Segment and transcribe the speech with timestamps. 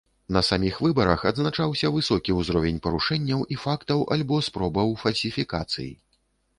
[0.35, 5.91] На саміх выбарах адзначаўся высокі ўзровень парушэнняў і фактаў альбо спробаў фальсіфікацый.